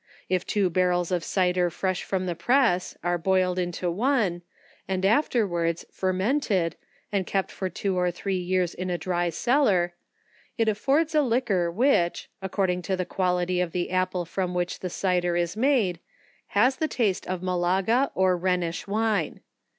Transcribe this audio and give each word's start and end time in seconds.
If 0.29 0.47
two 0.47 0.71
barrels 0.71 1.11
of 1.11 1.23
cider 1.23 1.69
fresh 1.69 2.01
from 2.01 2.25
the 2.25 2.33
press, 2.33 2.97
are 3.03 3.19
boiled 3.19 3.59
into 3.59 3.91
one, 3.91 4.41
and 4.87 5.05
afterwards 5.05 5.85
fermented, 5.91 6.75
and 7.11 7.27
kept 7.27 7.51
for 7.51 7.69
two 7.69 7.99
or 7.99 8.09
three 8.09 8.39
years 8.39 8.73
in 8.73 8.89
a 8.89 8.97
dry 8.97 9.29
cellar, 9.29 9.93
it 10.57 10.67
affords 10.67 11.13
a 11.13 11.21
liquor 11.21 11.69
which, 11.69 12.31
according 12.41 12.81
to 12.81 12.97
the 12.97 13.05
quality 13.05 13.61
of 13.61 13.73
the 13.73 13.91
apple 13.91 14.25
from 14.25 14.55
which 14.55 14.79
the 14.79 14.89
cider 14.89 15.35
is 15.35 15.55
made, 15.55 15.99
has 16.57 16.77
the 16.77 16.87
taste 16.87 17.27
of 17.27 17.43
Malaga, 17.43 18.09
or 18.15 18.35
Rhenish 18.35 18.87
wine. 18.87 19.41